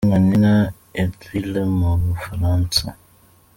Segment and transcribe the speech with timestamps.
[0.03, 0.53] Charly na Nina
[1.01, 2.85] i Lille mu Bufaransa.